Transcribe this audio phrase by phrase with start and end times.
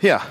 [0.00, 0.22] Ja.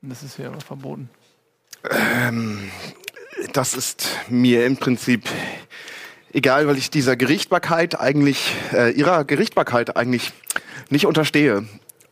[0.00, 1.08] Das ist ja aber verboten.
[3.52, 5.28] Das ist mir im Prinzip
[6.32, 10.32] egal, weil ich dieser Gerichtbarkeit eigentlich, äh, ihrer Gerichtbarkeit eigentlich
[10.90, 11.66] nicht unterstehe.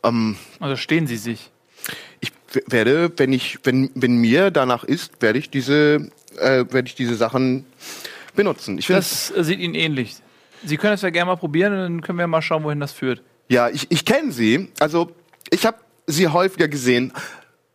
[0.05, 1.51] Ähm, Also stehen sie sich.
[2.21, 2.33] ich
[2.69, 7.15] werde, wenn ich, wenn, wenn mir danach ist, werde ich diese, äh, werde ich diese
[7.17, 7.65] Sachen
[8.35, 8.79] benutzen.
[8.79, 10.17] Ich Das äh, sieht Ihnen ähnlich.
[10.65, 12.93] Sie können es ja gerne mal probieren und dann können wir mal schauen, wohin das
[12.93, 13.23] führt.
[13.49, 14.69] ja, ich, ich kenne sie.
[14.79, 15.13] Also
[15.51, 17.13] ich habe sie häufiger gesehen.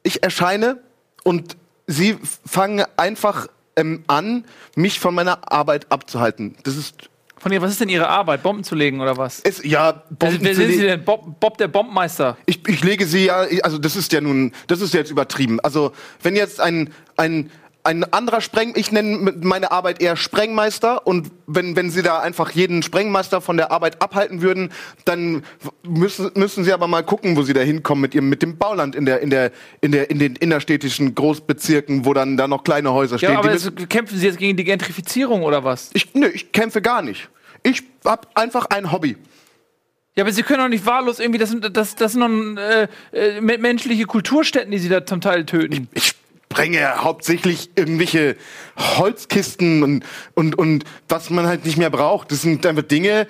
[0.04, 0.82] Ich erscheine
[1.24, 6.56] und sie fangen einfach ähm, an, mich von meiner Arbeit abzuhalten.
[6.64, 8.42] Das ist Von ihr, was ist denn Ihre Arbeit?
[8.42, 9.42] Bomben zu legen oder was?
[9.44, 11.04] es, ja, Bomben wer zu sind Sie denn?
[11.04, 12.38] Bob, Bob der Bombenmeister.
[12.46, 15.60] Ich, ich lege sie ja, also das ist ja nun, das ist jetzt übertrieben.
[15.60, 15.92] Also
[16.24, 17.52] wenn jetzt ein, ein,
[17.88, 22.52] ein anderer Spreng, ich nenne meine Arbeit eher Sprengmeister und wenn, wenn sie da einfach
[22.52, 24.72] jeden Sprengmeister von der Arbeit abhalten würden,
[25.06, 25.44] dann
[25.88, 28.94] müssen, müssen sie aber mal gucken, wo sie da hinkommen mit ihrem, mit dem Bauland
[28.96, 32.92] in der, in der, in der, in den innerstädtischen Großbezirken, wo dann da noch kleine
[32.92, 33.32] Häuser stehen.
[33.32, 35.90] Ja, aber jetzt kämpfen Sie jetzt gegen die Gentrifizierung oder was?
[35.94, 37.30] ich, nö, ich kämpfe gar nicht.
[37.64, 39.16] Ich hab einfach ein Hobby.
[40.18, 42.88] Ja, aber Sie können doch nicht wahllos irgendwie, das sind, das, das sind doch äh,
[43.14, 45.88] äh, me- menschliche Kulturstätten, die Sie da zum Teil töten.
[45.94, 46.14] ich
[46.52, 48.36] sprenge hauptsächlich irgendwelche
[48.78, 50.04] Holzkisten und,
[50.34, 52.32] und, und was man halt nicht mehr braucht.
[52.32, 53.28] Das sind einfach Dinge,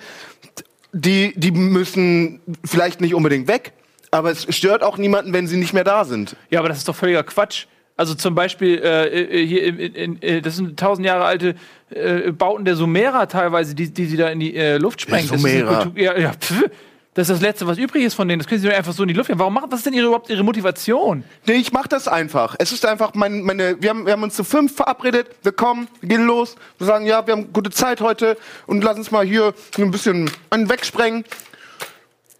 [0.92, 3.72] die, die müssen vielleicht nicht unbedingt weg,
[4.10, 6.36] aber es stört auch niemanden, wenn sie nicht mehr da sind.
[6.50, 7.66] Ja, aber das ist doch völliger Quatsch.
[7.96, 11.56] Also zum Beispiel äh, äh, hier, in, in, in, äh, das sind tausend Jahre alte
[11.90, 15.28] äh, Bauten der Sumerer teilweise, die, die sie da in die äh, Luft sprengen.
[15.28, 15.82] Das ist eine Sumerer.
[15.82, 16.70] Kultur- ja, ja, pf,
[17.18, 18.38] das ist das Letzte, was übrig ist von denen.
[18.38, 19.40] Das können sie doch einfach so in die Luft jagen.
[19.40, 21.24] Warum machen, was ist denn ihre, überhaupt ihre Motivation?
[21.46, 22.54] Nee, ich mach das einfach.
[22.58, 25.88] Es ist einfach mein, meine, wir haben, wir haben uns zu fünf verabredet, wir kommen,
[26.00, 28.36] wir gehen los, wir sagen, ja, wir haben gute Zeit heute
[28.66, 31.24] und lass uns mal hier ein bisschen einen wegsprengen.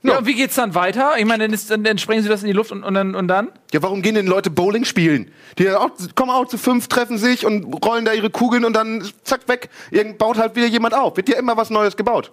[0.05, 0.19] Ja, Ja.
[0.19, 1.15] und wie geht's dann weiter?
[1.19, 3.17] Ich meine, dann, ist, dann, dann sprengen sie das in die Luft und, und, dann,
[3.17, 3.49] und dann?
[3.73, 5.33] Ja, warum gehen denn Leute Bowling spielen?
[5.59, 9.03] Die auch, kommen auch zu fünf, treffen sich und rollen da ihre Kugeln und dann
[9.25, 9.71] zack weg.
[9.91, 11.17] Irgend baut halt wieder jemand auf.
[11.17, 12.31] Wird ja immer was Neues gebaut.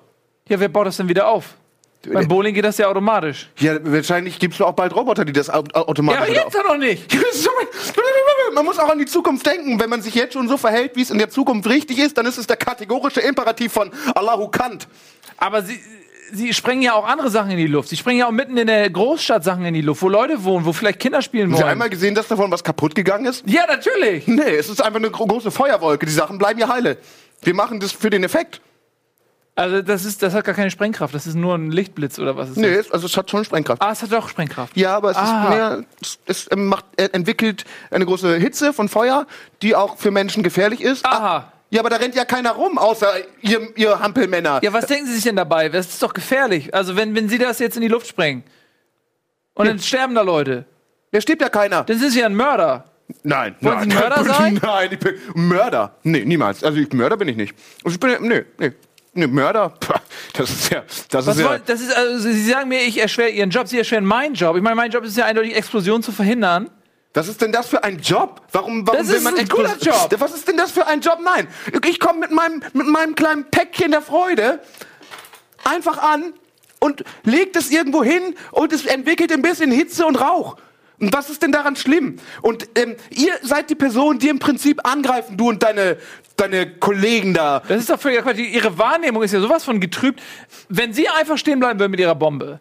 [0.48, 1.56] Ja, wer baut das denn wieder auf?
[2.14, 3.50] Beim Bowling geht das ja automatisch.
[3.58, 6.64] Ja, wahrscheinlich gibt's auch bald Roboter, die das au- au- Ja, automatisch aber jetzt doch
[6.64, 7.14] noch nicht.
[8.54, 9.80] Man muss auch an die Zukunft denken.
[9.80, 12.26] Wenn man sich jetzt schon so verhält, wie es in der Zukunft richtig ist, dann
[12.26, 14.88] ist es der kategorische Imperativ von Allahu Kant.
[15.38, 15.78] Aber sie,
[16.32, 17.90] sie sprengen ja auch andere Sachen in die Luft.
[17.90, 20.66] Sie sprengen ja auch mitten in der Großstadt Sachen in die Luft, wo Leute wohnen,
[20.66, 21.72] wo vielleicht Kinder spielen Haben Sie wollen.
[21.72, 23.44] einmal gesehen, dass davon was kaputt gegangen ist?
[23.48, 24.26] ja, natürlich.
[24.28, 26.06] Nee, es ist einfach eine gro- große Feuerwolke.
[26.06, 26.98] Die Sachen bleiben ja heile.
[27.44, 28.62] Wir machen das für den Effekt.
[29.58, 31.16] Also das ist, das hat gar keine Sprengkraft.
[31.16, 32.92] Das ist nur ein Lichtblitz oder was ist Nee, das?
[32.92, 33.82] also es hat schon Sprengkraft.
[33.82, 34.76] Ah, es hat doch Sprengkraft.
[34.76, 35.44] Ja, aber es Ah.
[35.44, 39.26] ist mehr, es, es ähm, macht, entwickelt eine große Hitze von Feuer,
[39.62, 41.06] die auch für Menschen gefährlich ist.
[41.06, 41.54] Aha.
[41.70, 43.08] Ja, aber da rennt ja keiner rum, außer
[43.42, 44.60] ihr, ihr Hampelmänner.
[44.62, 45.70] Ja, was denken Sie sich denn dabei?
[45.70, 46.74] Das ist doch gefährlich.
[46.74, 48.44] Also wenn, wenn Sie das jetzt in die Luft sprengen
[49.54, 50.66] und dann sterben da Leute,
[51.12, 51.84] Da stirbt ja keiner.
[51.86, 52.84] dann sind Sie ja ein Mörder.
[53.24, 53.90] Nein, Wollen nein.
[53.92, 54.60] Sie Mörder sein?
[54.62, 55.96] Nein, ich bin Mörder.
[56.04, 56.62] Nee, niemals.
[56.64, 57.56] Also ich, Mörder bin ich nicht.
[57.84, 58.72] Also ich bin, nee, nee.
[59.18, 60.02] Nee, Mörder, Pah,
[60.34, 63.00] das ist ja, das Was ist ja, wollen, das ist, also, Sie sagen mir, ich
[63.00, 64.56] erschwere Ihren Job, Sie erschweren meinen Job.
[64.58, 66.70] Ich meine, mein Job ist ja eindeutig, Explosionen zu verhindern.
[67.14, 68.42] was ist denn das für ein Job?
[68.52, 70.10] Warum, warum Das will ist man ein Explos- Job.
[70.20, 71.20] Was ist denn das für ein Job?
[71.24, 71.48] Nein,
[71.88, 74.60] ich komme mit meinem, mit meinem kleinen Päckchen der Freude
[75.64, 76.34] einfach an
[76.80, 80.58] und legt es irgendwo hin und es entwickelt ein bisschen Hitze und Rauch.
[81.00, 82.18] Und was ist denn daran schlimm?
[82.42, 85.98] Und ähm, ihr seid die Person, die im Prinzip angreifen, du und deine,
[86.38, 87.62] deine Kollegen da.
[87.68, 88.38] Das ist doch völlig Quatsch.
[88.38, 90.22] Ihre Wahrnehmung ist ja sowas von getrübt.
[90.70, 92.60] Wenn Sie einfach stehen bleiben würden mit Ihrer Bombe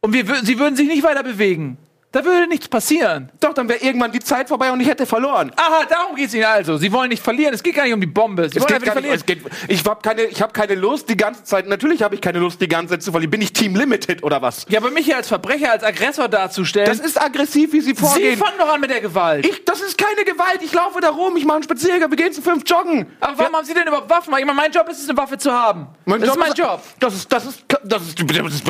[0.00, 1.78] und wir, Sie würden sich nicht weiter bewegen,
[2.12, 3.30] da würde nichts passieren.
[3.38, 5.52] Doch, dann wäre irgendwann die Zeit vorbei und ich hätte verloren.
[5.54, 6.76] Aha, darum geht es Ihnen also.
[6.76, 7.54] Sie wollen nicht verlieren.
[7.54, 8.48] Es geht gar nicht um die Bombe.
[8.48, 11.08] Sie Es wollen geht gar nicht es geht, ich habe keine, ich hab keine Lust
[11.08, 11.68] die ganze Zeit.
[11.68, 13.30] Natürlich habe ich keine Lust die ganze Zeit zu verlieren.
[13.30, 14.66] Bin ich Team Limited oder was?
[14.68, 16.86] Ja, aber mich hier als Verbrecher, als Aggressor darzustellen.
[16.88, 18.38] Das ist aggressiv, wie Sie Sie vorgehen.
[18.38, 19.46] fangen doch an mit der Gewalt.
[19.46, 20.62] Ich, das ist keine Gewalt.
[20.62, 23.06] Ich laufe da rum, ich mache einen Spaziergang, wir gehen zu fünf joggen.
[23.20, 24.34] aber warum haben Sie denn überhaupt Waffen?
[24.36, 25.86] Ich meine, mein Job ist es, eine Waffe zu haben.
[26.06, 26.82] das ist mein Job.
[26.98, 28.68] Das ist, das ist, das ist, das ist,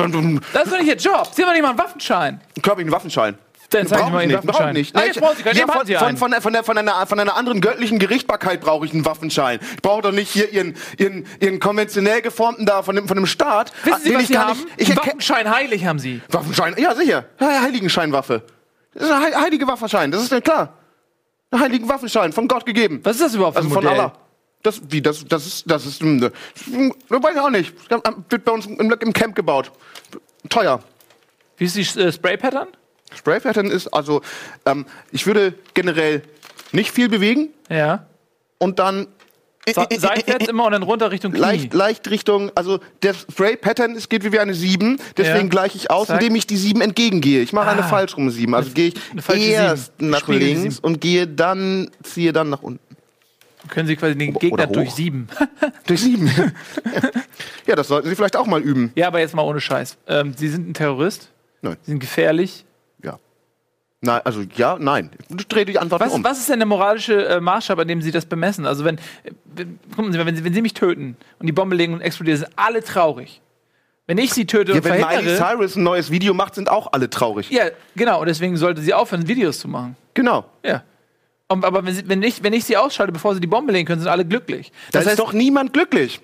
[0.53, 1.27] Das ist doch nicht Ihr Job.
[1.33, 2.39] Sie haben doch nicht mal einen Waffenschein.
[2.55, 3.30] ich habe einen Waffenschein.
[3.71, 4.73] Dann Sie Brauche mal ich Ihren nicht, brauche Waffenschein.
[4.73, 4.95] nicht.
[4.95, 7.35] Ah, jetzt ich- Sie ja, von, Sie von, von, von, der, von, einer, von einer
[7.35, 9.59] anderen göttlichen Gerichtbarkeit brauche ich einen Waffenschein.
[9.75, 13.25] Ich brauche doch nicht hier Ihren, Ihren, Ihren konventionell geformten da von dem, von dem
[13.25, 13.71] Staat.
[13.83, 14.59] Wissen Sie, den was ich Sie haben?
[14.77, 16.21] Ich erkenne Waffenschein heilig haben Sie.
[16.29, 17.25] Waffenschein, ja sicher.
[17.39, 18.43] Heiligenscheinwaffe.
[18.93, 20.73] Das ist ein hei- heilige Waffenschein, das ist ja klar.
[21.51, 22.99] Ein heiligen Waffenschein, von Gott gegeben.
[23.03, 23.99] Was ist das überhaupt für Also ein von Modell?
[23.99, 24.13] Allah.
[24.63, 26.31] Das, wie, das, das ist, das ist, das
[27.09, 27.73] weiß ich auch nicht.
[28.29, 29.71] Wird bei uns im, im Camp gebaut.
[30.49, 30.81] Teuer.
[31.57, 32.67] Wie ist die äh, Spray-Pattern?
[33.15, 34.21] Spray Pattern ist also,
[34.65, 36.21] ähm, ich würde generell
[36.71, 38.05] nicht viel bewegen Ja.
[38.57, 39.07] und dann
[39.73, 41.41] So, seitwärts immer und dann runter Richtung Knie.
[41.41, 45.49] leicht, leicht Richtung, also der Spray Pattern ist, geht wie eine 7, deswegen Ja.
[45.49, 46.19] gleiche ich aus, Zack.
[46.21, 47.41] indem ich die 7 entgegengehe.
[47.41, 47.87] Ich mache eine Ah.
[47.87, 48.55] falsch rum 7.
[48.55, 50.09] Also gehe ich falsche erst Sieben.
[50.09, 50.85] nach Spiegel die links Sieben.
[50.87, 52.79] und gehe dann, ziehe dann nach unten.
[53.67, 54.71] Können Sie quasi den Gegner hoch.
[54.73, 55.27] durch sieben.
[55.85, 56.31] Durch 7.
[57.67, 58.91] ja, das sollten Sie vielleicht auch mal üben.
[58.95, 59.97] ja, aber jetzt mal ohne Scheiß.
[60.07, 61.29] Ähm, Sie sind ein Terrorist.
[61.61, 61.77] Nein.
[61.83, 62.65] Sie sind gefährlich.
[64.03, 65.11] Nein, also ja, nein.
[65.37, 66.23] Ich drehe die Antwort Was, um.
[66.23, 68.65] was ist denn der moralische äh, Maßstab, an dem Sie das bemessen?
[68.65, 68.99] Also wenn,
[69.55, 72.01] wenn, gucken Sie mal, wenn Sie, wenn Sie mich töten und die Bombe legen und
[72.01, 73.41] explodieren, sind alle traurig.
[74.07, 75.37] Wenn ich Sie töte Ja, und wenn Miley verhindere...
[75.37, 77.51] Cyrus ein neues Video macht, sind auch alle traurig.
[77.51, 77.65] Ja,
[77.95, 78.19] genau.
[78.21, 79.95] Und deswegen sollte sie aufhören, Videos zu machen.
[80.15, 80.45] Genau.
[80.65, 80.83] Ja.
[81.47, 83.85] Und, aber wenn, sie, wenn, ich, wenn ich sie ausschalte, bevor sie die Bombe legen
[83.85, 84.71] können, sind alle glücklich.
[84.91, 86.21] Da Das ist heißt, doch niemand glücklich.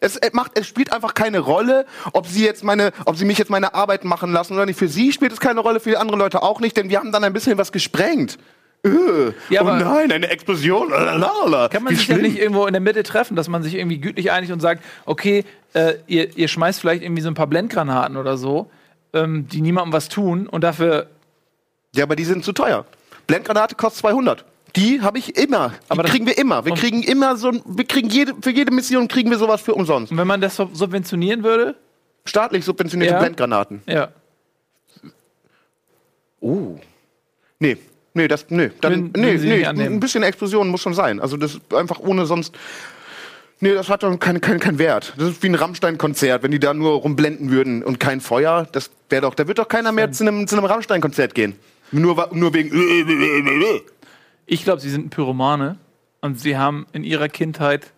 [0.00, 3.38] Es, es macht, es spielt einfach keine Rolle, ob sie jetzt meine, ob sie mich
[3.38, 4.78] jetzt meine Arbeit machen lassen oder nicht.
[4.78, 7.12] Für sie spielt es keine Rolle, für die andere Leute auch nicht, denn wir haben
[7.12, 8.38] dann ein bisschen was gesprengt.
[8.82, 8.90] Äh,
[9.50, 10.88] Ja, oh nein, eine Explosion.
[10.90, 11.68] Lalalala.
[11.68, 12.26] kann man Wie sich ja schlimm.
[12.32, 15.44] nicht irgendwo in der Mitte treffen, dass man sich irgendwie gütlich einigt und sagt, okay,
[15.74, 18.70] äh, ihr, ihr schmeißt vielleicht irgendwie so ein paar Blendgranaten oder so,
[19.12, 21.08] ähm, die niemandem was tun und dafür.
[21.94, 22.86] Ja, aber die sind zu teuer.
[23.26, 24.44] Blendgranate kostet 200.
[24.76, 25.70] Die habe ich immer.
[25.70, 26.64] Die Aber das- kriegen wir immer.
[26.64, 29.74] Wir kriegen immer so, ein- wir kriegen jede, für jede Mission kriegen wir sowas für
[29.74, 30.12] umsonst.
[30.12, 31.76] Und wenn man das sub- subventionieren würde,
[32.26, 33.20] Staatlich subventionierte Ja.
[33.20, 33.82] Blendgranaten.
[33.86, 34.08] ja.
[36.40, 36.78] Oh.
[37.58, 37.76] Nee.
[38.12, 39.94] Nee, das, nee, dann, Würden- nee, würden Sie nee, nicht annehmen?
[39.96, 41.20] ein bisschen Explosion muss schon sein.
[41.20, 42.54] Also das ist einfach ohne sonst,
[43.60, 45.14] nee, das hat doch keinen kein, kein Wert.
[45.16, 48.90] Das ist wie ein Rammstein-Konzert, wenn die da nur rumblenden würden und kein Feuer, das
[49.10, 51.54] wäre doch, da wird doch keiner mehr zu einem, zu einem Rammstein-Konzert gehen.
[51.92, 52.70] Nur, wa- nur wegen,
[54.52, 55.78] Ich glaube, sie sind ein Pyromane
[56.22, 57.92] und sie haben in ihrer Kindheit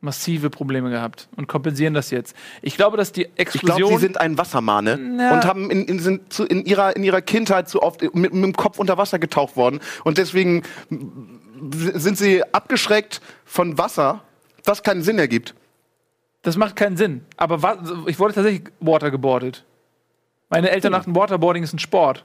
[0.00, 2.36] massive Probleme gehabt und kompensieren das jetzt.
[2.62, 3.76] Ich glaube, dass die ich Explosion.
[3.76, 5.34] glaube, sie sind ein Wassermane Na.
[5.34, 8.32] und haben in, in, sind zu, in, ihrer, in ihrer Kindheit zu oft mit, mit
[8.32, 10.62] dem Kopf unter Wasser getaucht worden und deswegen
[11.60, 14.22] sind sie abgeschreckt von Wasser,
[14.64, 15.56] was keinen Sinn ergibt.
[16.42, 17.24] Das macht keinen Sinn.
[17.36, 19.64] Aber ich wurde tatsächlich watergeboardet.
[20.50, 22.24] Meine Eltern dachten, Waterboarding ist ein Sport.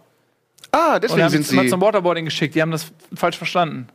[0.72, 1.70] Ah, Und deswegen haben sind mich immer sie.
[1.70, 2.56] zum Waterboarding geschickt.
[2.56, 3.88] Die haben das falsch verstanden.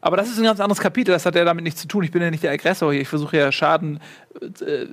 [0.00, 1.10] Aber das ist ein ganz anderes Kapitel.
[1.10, 2.04] Das hat ja damit nichts zu tun.
[2.04, 3.02] Ich bin ja nicht der Aggressor hier.
[3.02, 3.98] Ich versuche ja Schaden
[4.40, 4.86] äh,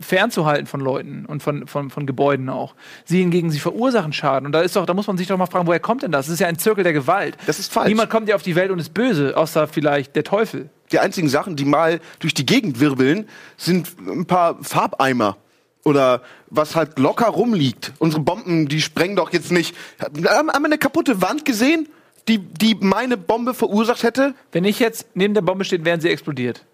[0.00, 2.76] fernzuhalten von Leuten und von, von, von Gebäuden auch.
[3.04, 4.46] Sie hingegen, sie verursachen Schaden.
[4.46, 6.26] Und da ist doch, da muss man sich doch mal fragen, woher kommt denn das?
[6.26, 7.36] Das ist ja ein Zirkel der Gewalt.
[7.46, 7.88] Das ist falsch.
[7.88, 10.70] Niemand kommt ja auf die Welt und ist böse, außer vielleicht der Teufel.
[10.92, 13.26] Die einzigen Sachen, die mal durch die Gegend wirbeln,
[13.56, 15.36] sind ein paar Farbeimer.
[15.84, 17.92] Oder was halt locker rumliegt.
[17.98, 19.76] Unsere Bomben, die sprengen doch jetzt nicht.
[20.00, 21.88] Haben wir eine kaputte Wand gesehen,
[22.26, 24.34] die, die meine Bombe verursacht hätte?
[24.52, 26.64] Wenn ich jetzt neben der Bombe stehe, wären sie explodiert.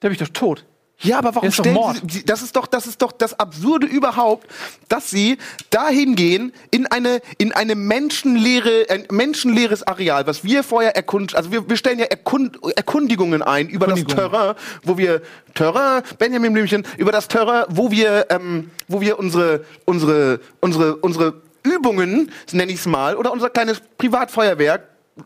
[0.00, 0.64] Da bin ich doch tot.
[1.02, 2.08] Ja, aber warum Das ist stellen.
[2.08, 4.46] Sie, das ist doch, das ist doch das Absurde überhaupt,
[4.88, 5.38] dass Sie
[5.70, 11.50] dahin gehen in eine, in eine menschenleere, ein menschenleeres Areal, was wir vorher erkund, also
[11.50, 14.30] wir, wir stellen ja Erkund, Erkundigungen ein über das Erkundigungen.
[14.30, 15.22] Terrain, wo wir,
[15.54, 21.40] Terrain, Benjamin Blümchen, über das Terrain, wo wir, ähm, wo wir unsere, unsere, unsere, unsere
[21.62, 24.82] Übungen, nenne ich es mal, oder unser kleines Privatfeuerwerk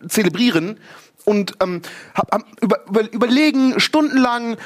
[0.08, 0.78] zelebrieren
[1.24, 1.82] und ähm,
[2.14, 4.56] hab, hab, über, über, überlegen stundenlang,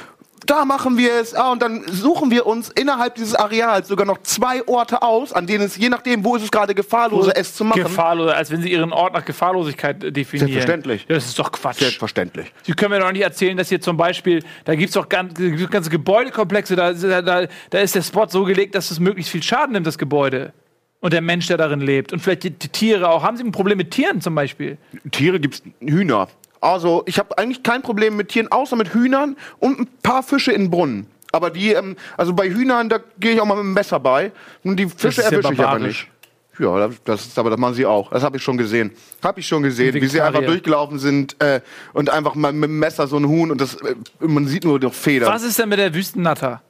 [0.46, 4.22] da machen wir es, ah, und dann suchen wir uns innerhalb dieses Areals sogar noch
[4.22, 7.64] zwei Orte aus, an denen es, je nachdem, wo ist es gerade gefahrloser, es zu
[7.64, 7.82] machen.
[7.82, 10.48] Gefahrlos, als wenn sie ihren Ort nach Gefahrlosigkeit definieren.
[10.48, 11.06] Selbstverständlich.
[11.08, 11.78] Das ist doch Quatsch.
[11.78, 12.52] Selbstverständlich.
[12.62, 15.34] Sie können mir doch nicht erzählen, dass hier zum Beispiel, da gibt es doch ganz,
[15.70, 19.72] ganze Gebäudekomplexe, da, da, da, ist der Spot so gelegt, dass es möglichst viel Schaden
[19.72, 20.52] nimmt, das Gebäude.
[21.00, 22.12] Und der Mensch, der darin lebt.
[22.12, 23.22] Und vielleicht die, die Tiere auch.
[23.22, 24.78] Haben Sie ein Problem mit Tieren zum Beispiel?
[25.12, 26.26] Tiere gibt's Hühner.
[26.60, 30.52] Also ich habe eigentlich kein Problem mit Tieren, außer mit Hühnern und ein paar Fische
[30.52, 31.06] in Brunnen.
[31.32, 34.32] Aber die, ähm, also bei Hühnern, da gehe ich auch mal mit dem Messer bei.
[34.64, 36.06] Und die Fische ist ja erwische ich aber barbarisch.
[36.06, 36.12] nicht.
[36.60, 38.10] Ja, das, ist aber das machen sie auch.
[38.10, 38.90] Das habe ich schon gesehen.
[39.22, 41.60] Habe ich schon gesehen, wie sie einfach durchgelaufen sind äh,
[41.92, 44.80] und einfach mal mit dem Messer so ein Huhn und das äh, man sieht nur
[44.80, 45.32] noch Federn.
[45.32, 46.62] Was ist denn mit der Wüstennatter?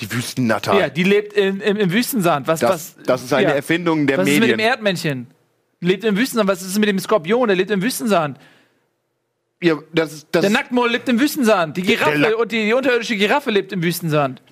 [0.00, 0.78] Die Wüstennatter.
[0.78, 2.46] Ja, die lebt in, im, im Wüstensand.
[2.46, 3.54] Was, das, was, das ist eine ja.
[3.54, 4.58] Erfindung der Was ist mit Medien.
[4.58, 5.26] dem Erdmännchen?
[5.80, 6.48] Lebt im Wüstensand.
[6.48, 7.48] Was ist mit dem Skorpion?
[7.48, 8.38] Der lebt im Wüstensand.
[9.60, 11.76] ja, das, das, Der Nacktmull lebt im Wüstensand.
[11.76, 14.42] Die Giraffe und die, die unterirdische Giraffe lebt im Wüstensand.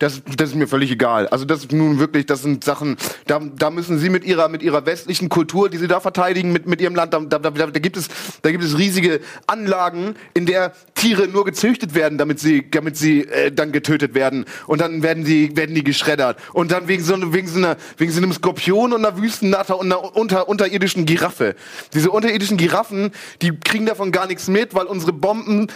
[0.00, 1.28] Das, das ist mir völlig egal.
[1.28, 4.62] Also das ist nun wirklich, das sind Sachen, da, da müssen Sie mit Ihrer mit
[4.62, 7.66] Ihrer westlichen Kultur, die Sie da verteidigen, mit, mit Ihrem Land, da, da, da, da
[7.66, 8.08] gibt es
[8.40, 13.26] da gibt es riesige Anlagen, in der Tiere nur gezüchtet werden, damit sie damit sie
[13.26, 17.34] äh, dann getötet werden und dann werden die werden die geschreddert und dann wegen so
[17.34, 21.56] wegen so einer wegen so einem Skorpion und einer Wüstennatter und einer unter, unterirdischen Giraffe.
[21.92, 23.10] Diese unterirdischen Giraffen,
[23.42, 25.68] die kriegen davon gar nichts mit, weil unsere Bomben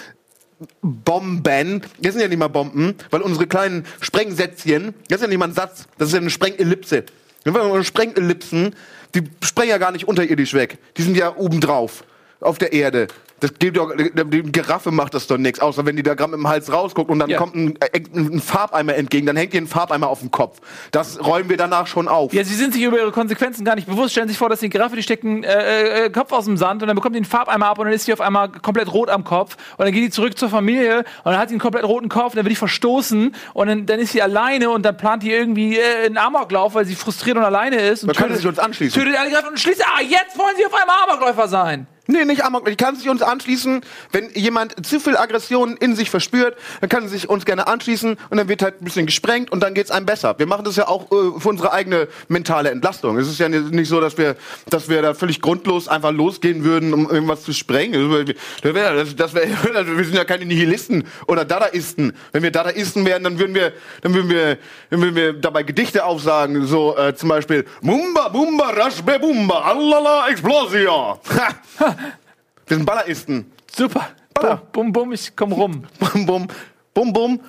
[0.83, 5.39] Bomben, das sind ja nicht mal Bomben, weil unsere kleinen Sprengsätzchen, das ist ja nicht
[5.39, 7.05] mal ein Satz, das ist ja eine Sprengellipse.
[7.45, 8.75] Wir Sprengellipsen,
[9.15, 10.79] die sprengen ja gar nicht unterirdisch weg.
[10.97, 12.05] Die sind ja obendrauf
[12.41, 13.09] auf der Erde.
[13.41, 16.39] Das geht doch, die Giraffe macht das doch nichts, außer wenn die da gerade mit
[16.41, 17.37] dem Hals rausguckt und dann Ja.
[17.39, 20.61] kommt ein, äh, ein Farbeimer entgegen, dann hängt ihr ein Farbeimer auf dem Kopf.
[20.93, 22.33] Das räumen wir danach schon auf.
[22.33, 24.13] Ja, sie sind sich über ihre Konsequenzen gar nicht bewusst.
[24.13, 26.81] Stellen sich vor, dass die Giraffe, die steckt einen äh, äh, Kopf aus dem Sand
[26.83, 29.11] und dann bekommt die einen Farbeimer ab und dann ist sie auf einmal komplett rot
[29.11, 29.57] am Kopf.
[29.77, 32.33] Und dann geht die zurück zur Familie und dann hat sie einen komplett roten Kopf
[32.33, 35.33] und dann wird die verstoßen und dann, dann ist sie alleine und dann plant die
[35.33, 38.05] irgendwie äh, einen Amoklauf, weil sie frustriert und alleine ist.
[38.05, 39.03] Und Man könnte sich uns anschließen.
[39.03, 41.87] Tötet alle Giraffen und schließt, ah, jetzt wollen sie auf einmal Amokläufer sein.
[42.07, 42.67] Nee, nicht Amok.
[42.67, 43.81] Die kann sich uns anschließen.
[44.13, 48.19] Wenn jemand zu viel Aggression in sich verspürt, dann kann sie sich uns gerne anschließen
[48.29, 50.39] und dann wird halt ein bisschen gesprengt und dann geht's einem besser.
[50.39, 53.17] Wir machen das ja auch äh, für unsere eigene mentale Entlastung.
[53.17, 54.37] Es ist ja nicht so, dass wir,
[54.69, 58.27] dass wir da völlig grundlos einfach losgehen würden, um irgendwas zu sprengen.
[58.63, 59.47] Das wär, das, das wär,
[59.97, 62.15] wir sind ja keine Nihilisten oder Dadaisten.
[62.33, 64.59] Wenn wir Dadaisten wären, dann würden wir, dann würden wir,
[64.91, 70.29] dann würden wir dabei Gedichte aufsagen, so äh, zum Beispiel Mumba, Bumba, Rashbe, Bumba, Allala,
[70.29, 71.19] Explosion.
[71.81, 71.94] Ha!
[72.67, 73.53] Wir sind Balleristen.
[73.71, 74.11] Super.
[74.33, 74.63] Baller.
[74.73, 75.85] Bum, bum, ich komm rum.
[75.99, 76.49] Bum, bum,
[76.93, 77.41] bum, bum,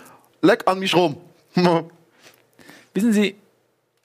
[0.41, 1.17] leck an mich rum.
[2.93, 3.35] Wissen Sie,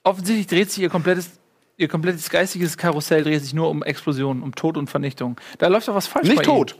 [0.03, 1.31] offensichtlich dreht sich ihr komplettes,
[1.77, 5.39] ihr komplettes geistiges Karussell dreht sich nur um Explosionen, um Tod und Vernichtung.
[5.59, 6.75] Da läuft doch was falsch bei Nicht tot.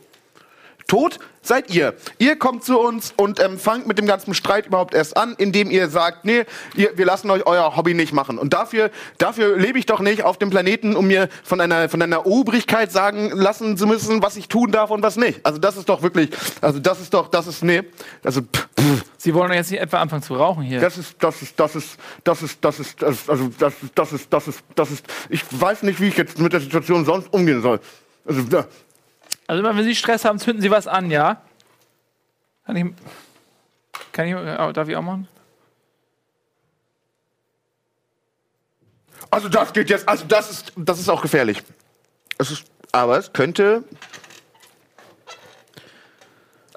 [0.87, 1.95] Tot seid ihr.
[2.19, 5.71] Ihr kommt zu uns und ähm, fangt mit dem ganzen Streit überhaupt erst an, indem
[5.71, 6.45] ihr sagt, nee,
[6.75, 8.37] ihr, wir lassen euch euer Hobby nicht machen.
[8.37, 12.01] Und dafür, dafür lebe ich doch nicht auf dem Planeten, um mir von einer, von
[12.01, 15.45] einer Obrigkeit sagen lassen zu müssen, was ich tun darf und was nicht.
[15.45, 16.29] Also das ist doch wirklich,
[16.61, 17.83] also das ist doch, das ist, nee,
[18.23, 18.67] also pff.
[19.17, 20.79] Sie wollen doch jetzt nicht etwa anfangen zu rauchen hier.
[20.79, 23.91] Das ist, das ist, das ist, das ist, das ist, das ist, also das ist,
[23.95, 25.05] das ist, das ist, das ist.
[25.29, 27.79] Ich weiß nicht, wie ich jetzt mit der Situation sonst umgehen soll.
[28.25, 28.43] Also.
[29.51, 31.41] Also immer wenn Sie Stress haben, zünden Sie was an, ja?
[32.65, 32.85] Kann ich.
[34.13, 34.33] Kann ich.
[34.33, 35.27] äh, Darf ich auch machen?
[39.29, 41.61] also das geht jetzt, also das ist, das ist auch gefährlich.
[42.37, 43.83] Es ist, aber es könnte,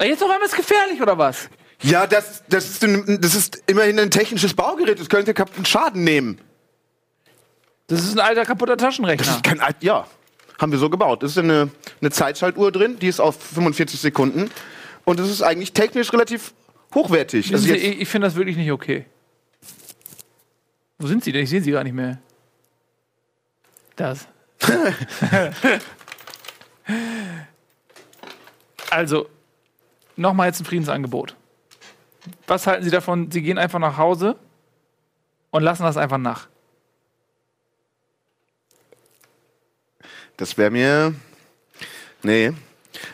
[0.01, 1.49] Jetzt auf einmal ist gefährlich, oder was?
[1.81, 4.99] ja, das, das ist, ein, das ist immerhin ein technisches Baugerät.
[4.99, 6.41] Es könnte einen Schaden nehmen.
[7.87, 9.27] Das ist ein alter kaputter Das Taschenrechner.
[9.37, 10.09] ist kein, Alt- ja,
[10.59, 11.23] haben wir so gebaut.
[11.23, 11.71] Es ist eine,
[12.01, 14.51] eine Zeitschaltuhr drin, die ist auf 45 Sekunden
[15.05, 16.55] und es ist eigentlich technisch relativ
[16.95, 17.53] hochwertig.
[17.53, 19.07] Also Sie, jetzt, ich ich finde das wirklich nicht okay.
[20.99, 21.45] Wo sind Sie denn?
[21.45, 22.19] Ich sehe Sie gar nicht mehr.
[23.97, 24.27] Das.
[28.91, 29.29] also,
[30.17, 31.37] nochmal jetzt ein Friedensangebot.
[32.47, 33.31] Was halten Sie davon?
[33.31, 34.37] Sie gehen einfach nach Hause
[35.51, 36.49] und lassen das einfach nach.
[40.37, 41.15] Das wäre mir.
[42.23, 42.53] Nee.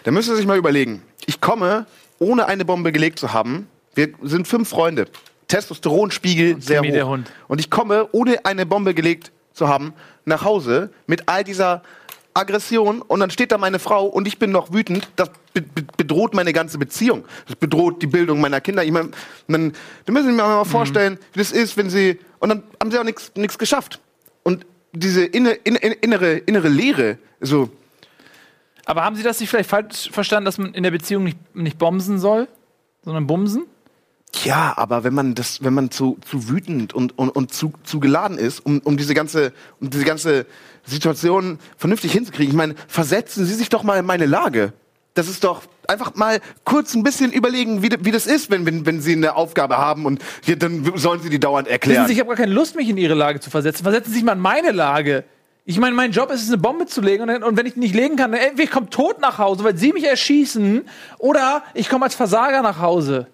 [0.05, 1.03] Da müsste sich mal überlegen.
[1.27, 1.87] Ich komme,
[2.19, 3.69] ohne eine Bombe gelegt zu haben.
[3.95, 5.07] Wir sind fünf Freunde.
[5.49, 6.95] Testosteronspiegel sehr Timmy, hoch.
[6.95, 7.31] der Hund.
[7.49, 9.93] Und ich komme, ohne eine Bombe gelegt zu haben,
[10.25, 11.83] nach Hause mit all dieser
[12.35, 15.09] Aggression und dann steht da meine Frau und ich bin noch wütend.
[15.17, 17.25] Das be be bedroht meine ganze Beziehung.
[17.47, 18.85] Das bedroht die Bildung meiner Kinder.
[18.85, 19.11] Ich mein,
[19.49, 19.73] dann,
[20.07, 22.99] dann müssen Sie mir mal vorstellen, wie das ist, wenn Sie und dann haben Sie
[22.99, 24.01] auch nichts geschafft.
[24.93, 27.71] Diese inne, inne, innere innere Leere, so
[28.85, 31.79] Aber haben Sie das nicht vielleicht falsch verstanden, dass man in der Beziehung nicht, nicht
[31.79, 32.49] bomsen soll,
[33.05, 33.67] sondern bumsen?
[34.45, 38.01] Ja, aber wenn man das, wenn man zu, zu wütend und, und, und zu, zu
[38.01, 40.47] geladen ist, um, um diese ganze, um diese ganze
[40.85, 44.73] Situation vernünftig hinzukriegen, ich meine, versetzen Sie sich doch mal in meine Lage.
[45.15, 48.87] Das ist doch einfach mal kurz ein bisschen überlegen, wie, wie das ist, wenn, wenn,
[48.87, 52.07] wenn Sie eine Aufgabe haben und hier, dann sollen Sie die dauernd Wissen erklären.
[52.07, 53.83] Sie, ich habe gar keine Lust, mich in Ihre Lage zu versetzen.
[53.83, 55.25] Versetzen Sie sich mal in meine Lage.
[55.65, 57.29] Ich meine, mein Job ist es, eine Bombe zu legen.
[57.29, 59.63] Und, und wenn ich die nicht legen kann, dann entweder ich komme tot nach Hause,
[59.65, 60.83] weil Sie mich erschießen,
[61.19, 63.27] oder ich komme als Versager nach Hause.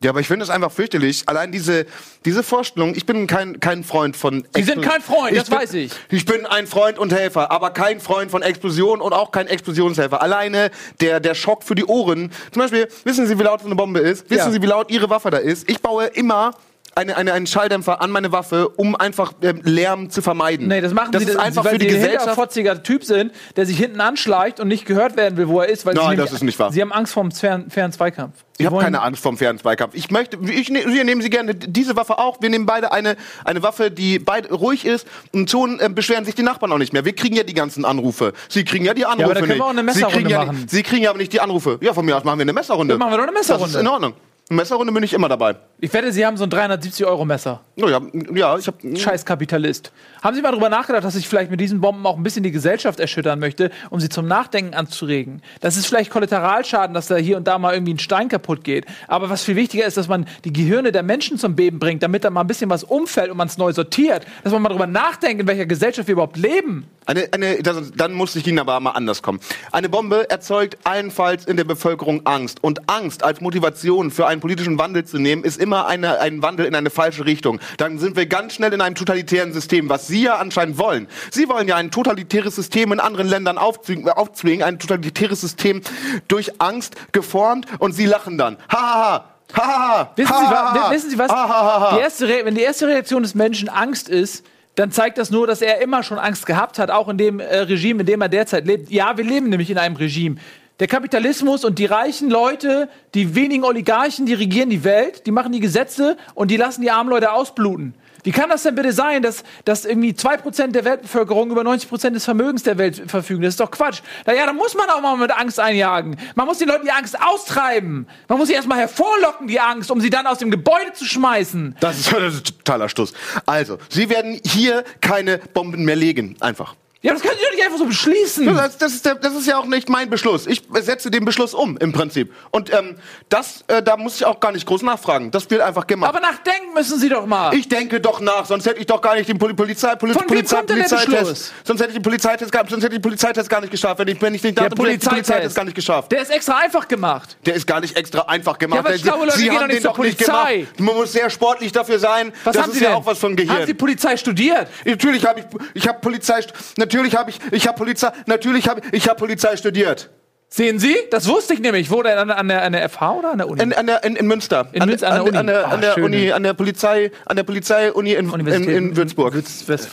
[0.00, 1.24] Ja, aber ich finde es einfach fürchterlich.
[1.26, 1.84] Allein diese,
[2.24, 4.46] diese Vorstellung, ich bin kein, kein Freund von.
[4.54, 5.90] Sie sind kein Freund, das bin, weiß ich.
[6.08, 10.22] Ich bin ein Freund und Helfer, aber kein Freund von Explosion und auch kein Explosionshelfer.
[10.22, 12.30] Alleine der, der Schock für die Ohren.
[12.52, 14.30] Zum Beispiel, wissen Sie, wie laut so eine Bombe ist?
[14.30, 14.50] Wissen Ja.
[14.52, 15.68] Sie, wie laut Ihre Waffe da ist?
[15.68, 16.52] Ich baue immer
[16.94, 20.68] eine, eine, einen Schalldämpfer an meine Waffe, um einfach ähm, Lärm zu vermeiden.
[20.68, 22.24] Nee, das machen das Sie ist einfach weil für die Sie ein Gesellschaft.
[22.28, 25.86] hinterfotziger Typ sind, der sich hinten anschleicht und nicht gehört werden will, wo er ist.
[25.86, 26.72] Weil Nein, Sie das ist nicht wahr.
[26.72, 28.34] Sie haben Angst vor dem fairen, fairen Zweikampf.
[28.56, 29.94] Sie Ich habe keine Angst vom fairen Zweikampf.
[29.94, 32.40] Ich möchte, ich, ne- wir nehmen Sie gerne diese Waffe auch.
[32.40, 36.34] Wir nehmen beide eine, eine Waffe, die beide ruhig ist und schon äh, beschweren sich
[36.34, 37.04] die Nachbarn auch nicht mehr.
[37.04, 38.32] Wir kriegen ja die ganzen Anrufe.
[38.48, 39.60] Sie kriegen ja die Anrufe aber da können nicht.
[39.60, 40.64] wir auch eine Sie kriegen Messerrunde ja, machen.
[40.68, 41.78] Sie kriegen ja aber nicht die Anrufe.
[41.80, 42.94] Ja, von mir aus machen wir eine Messerrunde.
[42.94, 43.66] Dann machen wir doch eine Messerrunde.
[43.66, 44.14] Das ist in Ordnung.
[44.50, 45.56] Messerrunde bin ich immer dabei.
[45.80, 47.60] Ich wette, Sie haben so ein 370-Euro-Messer.
[47.76, 48.00] Oh, ja,
[48.34, 49.92] ja, ich habe Scheiß Kapitalist.
[50.22, 52.50] Haben Sie mal darüber nachgedacht, dass ich vielleicht mit diesen Bomben auch ein bisschen die
[52.50, 55.42] Gesellschaft erschüttern möchte, um sie zum Nachdenken anzuregen?
[55.60, 58.86] Das ist vielleicht Kollateralschaden, dass da hier und da mal irgendwie ein Stein kaputt geht.
[59.06, 62.24] Aber was viel wichtiger ist, dass man die Gehirne der Menschen zum Beben bringt, damit
[62.24, 64.26] da mal ein bisschen was umfällt und man es neu sortiert.
[64.44, 66.88] Dass man mal darüber nachdenkt, in welcher Gesellschaft wir überhaupt leben.
[67.08, 69.40] Eine, eine, das, dann muss ich Ihnen aber mal anders kommen.
[69.72, 72.62] Eine Bombe erzeugt allenfalls in der Bevölkerung Angst.
[72.62, 76.66] Und Angst als Motivation für einen politischen Wandel zu nehmen, ist immer eine, ein Wandel
[76.66, 77.58] in eine falsche Richtung.
[77.76, 81.08] Dann sind wir ganz schnell in einem totalitären System, was Sie ja anscheinend wollen.
[81.30, 85.82] Sie wollen ja ein totalitäres System in anderen Ländern aufzwingen, aufzwingen ein totalitäres System
[86.28, 88.56] durch Angst geformt und Sie lachen dann.
[88.72, 89.24] Hahaha.
[89.56, 90.12] Ha, ha, ha.
[90.14, 90.90] Wissen, Ha, Sie, ha, ha.
[90.92, 91.30] wissen Sie was?
[91.30, 91.96] Ha, ha, ha, ha.
[91.96, 95.46] Die erste Re wenn die erste Reaktion des Menschen Angst ist, dann zeigt das nur,
[95.46, 98.28] dass er immer schon Angst gehabt hat, auch in dem äh, Regime, in dem er
[98.28, 98.90] derzeit lebt.
[98.90, 100.36] Ja, wir leben nämlich in einem Regime.
[100.80, 105.50] Der Kapitalismus und die reichen Leute, die wenigen Oligarchen, die regieren die Welt, die machen
[105.50, 107.94] die Gesetze und die lassen die armen Leute ausbluten.
[108.22, 112.24] Wie kann das denn bitte sein, dass, dass irgendwie 2% der Weltbevölkerung über 90% des
[112.24, 113.42] Vermögens der Welt verfügen?
[113.42, 114.02] Das ist doch Quatsch.
[114.24, 116.16] Naja, da muss man auch mal mit Angst einjagen.
[116.36, 118.06] Man muss den Leuten die Angst austreiben.
[118.28, 121.76] Man muss sie erstmal hervorlocken, die Angst, um sie dann aus dem Gebäude zu schmeißen.
[121.80, 123.14] Das ist, das ist totaler Stuss.
[123.46, 126.36] Also, Sie werden hier keine Bomben mehr legen.
[126.40, 126.74] Einfach.
[127.00, 128.56] Ja, das können Sie doch nicht einfach so beschließen.
[128.56, 130.48] Das, das, ist der, das ist ja auch nicht mein Beschluss.
[130.48, 132.34] Ich setze den Beschluss um, im Prinzip.
[132.50, 132.96] Und ähm,
[133.28, 135.30] das, äh, da muss ich auch gar nicht groß nachfragen.
[135.30, 136.08] Das wird einfach gemacht.
[136.08, 137.54] Aber nachdenken müssen Sie doch mal.
[137.54, 140.26] ich denke doch nach, sonst hätte ich doch gar nicht den Poli Polizei, Poli Von
[140.26, 141.18] Polizei, kommt denn der Polizeitest.
[141.20, 141.52] Beschluss?
[141.62, 143.98] Sonst hätte ich den Polizeitest, gar- sonst hätte ich den Polizeitest gar nicht geschafft.
[144.00, 146.10] Wenn ich, wenn ich nicht da der bin, hätte ich den Polizeitest gar nicht geschafft.
[146.10, 147.36] Der ist extra einfach gemacht.
[147.46, 148.82] Der ist gar nicht extra einfach gemacht.
[148.82, 150.54] Ja, aber schlaue Leute Sie gehen haben doch nicht den zur doch nicht Polizei.
[150.56, 150.80] gemacht.
[150.80, 152.32] Man muss sehr sportlich dafür sein.
[152.42, 152.98] Was das haben ist Sie ja denn?
[152.98, 153.66] auch was vom Haben Gehirn.
[153.66, 154.66] Sie Polizei studiert?
[154.84, 156.40] Natürlich habe ich, ich habe Polizei,
[156.88, 160.10] natürlich habe ich, ich habe Polizei, natürlich habe ich habe Polizei studiert.
[160.50, 160.96] Sehen Sie?
[161.10, 161.90] Das wusste ich nämlich.
[161.90, 162.16] Wo denn?
[162.16, 163.62] An, an, der, an der FH oder an der Uni?
[163.62, 164.66] In, an der, in, in Münster.
[164.72, 165.36] In an, Münster, an der Uni.
[165.36, 166.04] An der, an der schön.
[166.04, 169.34] Uni, an der Polizei, an der Polizei-Uni in, in, in Würzburg.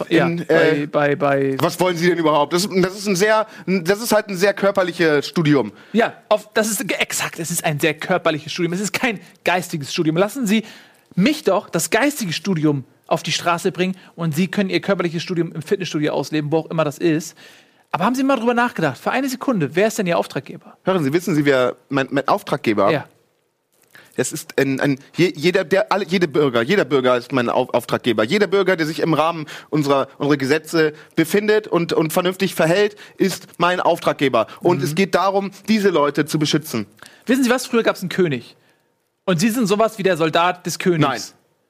[0.08, 2.54] Ja, äh, bei, bei, bei Was wollen Sie denn überhaupt?
[2.54, 5.74] Das, ist- das ist ein sehr, das ist halt ein sehr körperliches Studium.
[5.92, 7.38] Ja, auf, das ist exakt.
[7.40, 8.72] Es ist ein sehr körperliches Studium.
[8.72, 10.16] Es ist kein geistiges Studium.
[10.16, 10.64] Lassen Sie
[11.16, 15.52] mich doch das geistige Studium auf die Straße bringen und Sie können Ihr körperliches Studium
[15.52, 17.36] im Fitnessstudio ausleben, wo auch immer das ist.
[17.92, 18.98] Aber haben Sie mal drüber nachgedacht?
[18.98, 20.78] Für eine Sekunde, wer ist denn Ihr Auftraggeber?
[20.84, 22.92] Hören Sie, wissen Sie, wer mein, mein Auftraggeber?
[22.92, 23.06] Ja.
[24.16, 27.74] Das ist ein, ein je, jeder, der, alle, jede Bürger, jeder Bürger ist mein Auf,
[27.74, 28.24] Auftraggeber.
[28.24, 33.48] Jeder Bürger, der sich im Rahmen unserer, unserer Gesetze befindet und, und vernünftig verhält, ist
[33.58, 34.48] mein Auftraggeber.
[34.62, 36.88] Und es geht darum, diese Leute zu beschützen.
[37.26, 37.66] Wissen Sie was?
[37.66, 38.56] Früher gab es einen König.
[39.26, 41.08] Und Sie sind sowas wie der Soldat des Königs.
[41.08, 41.22] Nein.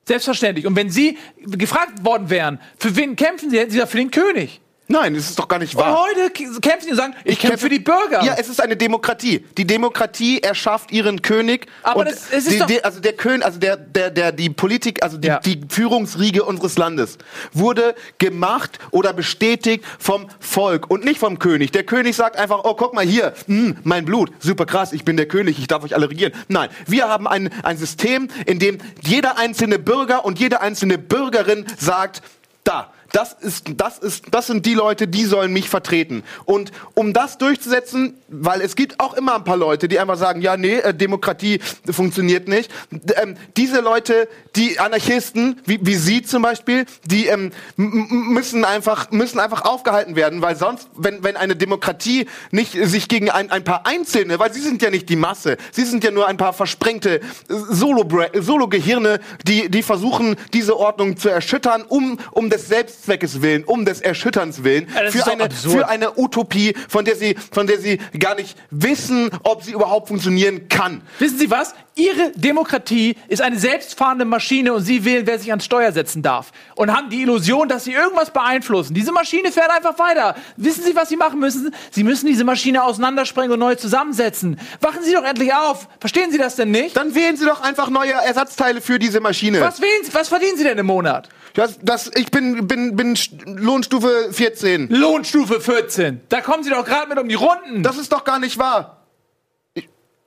[0.08, 0.68] Selbstverständlich.
[0.68, 4.12] Und wenn Sie gefragt worden wären, für wen kämpfen Sie, hätten Sie ja für den
[4.12, 4.62] König.
[4.88, 6.00] Nein, das ist doch gar nicht Und wahr.
[6.06, 8.24] heute k- kämpfen Sie und sagen, ich, kämpfe für die Bürger.
[8.24, 9.44] Ja, es ist eine Demokratie.
[9.58, 11.66] Die Demokratie erschafft ihren König.
[11.82, 14.32] Aber und das- es ist die, doch- die, also der König, also der, der, der,
[14.32, 15.40] die Politik, also die, Ja.
[15.40, 17.18] die Führungsriege unseres Landes
[17.52, 21.72] wurde gemacht oder bestätigt vom Volk und nicht vom König.
[21.72, 25.18] Der König sagt einfach, oh, guck mal hier, hm, mein Blut, super krass, ich bin
[25.18, 26.32] der König, ich darf euch alle regieren.
[26.48, 31.66] Nein, wir haben ein, ein System, in dem jeder einzelne Bürger und jede einzelne Bürgerin
[31.80, 32.22] sagt,
[32.64, 36.24] da, das ist, das ist, das sind die Leute, die sollen mich vertreten.
[36.46, 40.42] Und um das durchzusetzen, weil es gibt auch immer ein paar Leute, die einfach sagen,
[40.42, 42.72] ja, nee, äh, Demokratie funktioniert nicht.
[43.16, 49.40] Ähm, diese Leute, die Anarchisten, wie, wie Sie zum Beispiel, die ähm, müssen einfach, müssen
[49.40, 53.86] einfach aufgehalten werden, weil sonst, wenn, wenn eine Demokratie nicht sich gegen ein, ein paar
[53.86, 57.20] Einzelne, weil sie sind ja nicht die Masse, sie sind ja nur ein paar versprengte
[57.20, 62.68] äh, Solo-Gehirne, die, die versuchen, diese Ordnung zu erschüttern, um, um des
[63.06, 65.74] Selbstzweckes willen, um des Erschütterns willen, Ja, für, eine, absurd.
[65.74, 70.08] für eine Utopie, von der sie, von der sie gar nicht wissen, ob sie überhaupt
[70.08, 71.02] funktionieren kann.
[71.20, 71.74] Wissen Sie was?
[71.98, 76.52] Ihre Demokratie ist eine selbstfahrende Maschine und Sie wählen, wer sich ans Steuer setzen darf.
[76.76, 78.94] Und haben die Illusion, dass Sie irgendwas beeinflussen.
[78.94, 80.36] Diese Maschine fährt einfach weiter.
[80.58, 81.74] Wissen Sie, was Sie machen müssen?
[81.92, 84.60] Sie müssen diese Maschine auseinandersprengen und neu zusammensetzen.
[84.82, 85.88] Wachen Sie doch endlich auf.
[86.02, 86.98] Verstehen Sie das denn nicht?
[86.98, 89.62] Dann wählen Sie doch einfach neue Ersatzteile für diese Maschine.
[89.62, 91.30] Was, wählen Sie, was verdienen Sie denn im Monat?
[91.54, 94.90] Das, das, ich bin, bin, bin St- Lohnstufe 14.
[94.90, 96.22] Lohnstufe 14.
[96.30, 97.84] Da kommen Sie doch gerade mit um die Runden.
[97.84, 99.02] Das ist doch gar nicht wahr.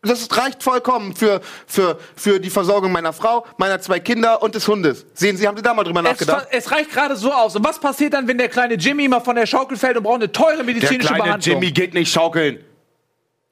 [0.02, 4.68] Das reicht vollkommen für, für, für die Versorgung meiner Frau, meiner zwei Kinder und des
[4.68, 5.04] Hundes.
[5.12, 6.46] Sehen Sie, haben Sie da mal drüber es, nachgedacht?
[6.52, 7.56] es reicht gerade so aus.
[7.56, 10.16] Und was passiert dann, wenn der kleine Jimmy mal von der Schaukel fällt und braucht
[10.16, 11.54] eine teure Der medizinische kleine Behandlung?
[11.56, 12.60] Jimmy geht nicht schaukeln.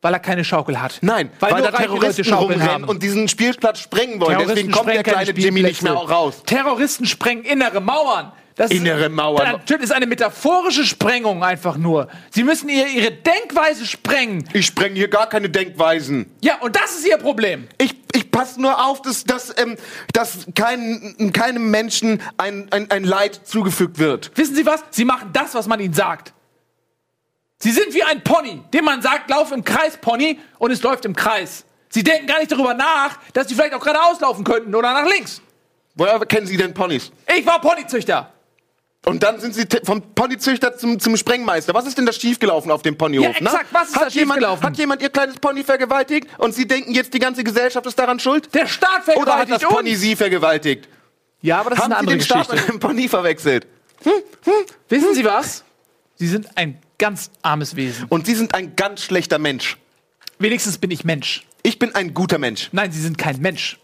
[0.02, 0.98] Weil er keine Schaukel hat.
[1.00, 2.84] Nein, weil, weil, nur da Terroristen Schaukeln rumrennen haben.
[2.84, 4.38] und diesen Spielplatz sprengen wollen.
[4.46, 6.42] Deswegen kommt der kleine Jimmy nicht mehr raus.
[6.46, 8.30] Terroristen sprengen innere Mauern.
[8.56, 9.52] Das Innere Mauern.
[9.52, 12.08] Natürlich ist eine metaphorische Sprengung einfach nur.
[12.30, 14.48] Sie müssen ihre, ihre Denkweise sprengen.
[14.54, 16.34] Ich spreng hier gar keine Denkweisen.
[16.40, 17.68] Ja, und das ist ihr Problem.
[17.76, 19.76] Ich, ich passt nur auf, dass, dass, ähm,
[20.14, 24.30] dass kein, keinem Menschen ein, ein, ein Leid zugefügt wird.
[24.36, 24.82] Wissen Sie was?
[24.90, 26.32] Sie machen das, was man ihnen sagt.
[27.58, 31.04] Sie sind wie ein Pony, dem man sagt, lauf im Kreis, Pony, und es läuft
[31.04, 31.66] im Kreis.
[31.90, 35.10] Sie denken gar nicht darüber nach, dass sie vielleicht auch gerade auslaufen könnten oder nach
[35.10, 35.42] links.
[35.94, 37.10] Woher kennen Sie denn Ponys?
[37.34, 38.32] Ich war Ponyzüchter.
[39.08, 41.72] Und dann sind Sie vom Ponyzüchter zum, zum Sprengmeister.
[41.72, 43.24] Was ist denn da schiefgelaufen auf dem Ponyhof?
[43.24, 44.66] Ja, exakt, was ist hat da jemand, schiefgelaufen?
[44.66, 48.18] Hat jemand Ihr kleines Pony vergewaltigt und Sie denken jetzt, die ganze Gesellschaft ist daran
[48.18, 48.52] schuld?
[48.52, 50.00] Der Staat Oder hat das vergewaltigt Pony uns.
[50.00, 50.88] Sie vergewaltigt?
[51.40, 53.68] Ja, aber das Haben ist eine Sie andere den Staat mit dem Pony verwechselt?
[54.88, 55.62] Wissen Sie was?
[56.16, 58.06] Sie sind ein ganz armes Wesen.
[58.08, 59.76] Und Sie sind ein ganz schlechter Mensch.
[60.40, 61.46] Wenigstens bin ich Mensch.
[61.62, 62.70] Ich bin ein guter Mensch.
[62.72, 63.78] Nein, Sie sind kein Mensch.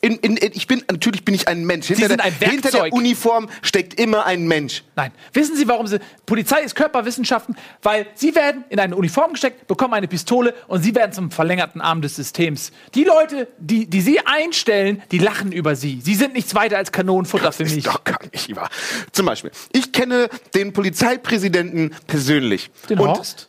[0.00, 1.88] In, in, in, ich bin, natürlich bin ich ein Mensch.
[1.88, 2.92] Hinter, sind der, ein hinter der Werkzeug.
[2.92, 4.84] Uniform steckt immer ein Mensch.
[4.94, 5.10] Nein.
[5.32, 5.98] Wissen Sie, warum Sie.
[6.24, 10.94] Polizei ist Körperwissenschaften, weil Sie werden in eine Uniform gesteckt, bekommen eine Pistole und Sie
[10.94, 12.70] werden zum verlängerten Arm des Systems.
[12.94, 16.00] Die Leute, die, die Sie einstellen, die lachen über Sie.
[16.00, 17.78] Sie sind nichts weiter als Kanonenfutter für mich.
[17.78, 18.70] Ist doch gar nicht wahr.
[19.10, 22.70] Zum Beispiel, ich kenne den Polizeipräsidenten persönlich.
[22.88, 23.48] Den Und- Horst?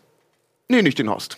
[0.68, 1.38] Nee, nicht den Horst.